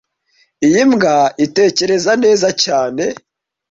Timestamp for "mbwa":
0.89-1.15